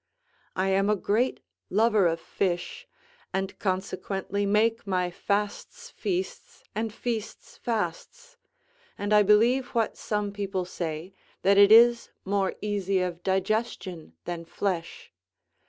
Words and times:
I 0.55 0.69
am 0.69 0.89
a 0.89 0.95
great 0.95 1.41
lover 1.69 2.07
of 2.07 2.19
fish, 2.19 2.87
and 3.31 3.59
consequently 3.59 4.47
make 4.47 4.87
my 4.87 5.11
fasts 5.11 5.91
feasts 5.91 6.63
and 6.73 6.91
feasts 6.91 7.55
fasts; 7.57 8.35
and 8.97 9.13
I 9.13 9.21
believe 9.21 9.67
what 9.75 9.95
some 9.95 10.33
people 10.33 10.65
say, 10.65 11.13
that 11.43 11.59
it 11.59 11.71
is 11.71 12.09
more 12.25 12.55
easy 12.61 12.99
of 13.01 13.21
digestion 13.21 14.13
than 14.25 14.43
flesh. 14.43 15.11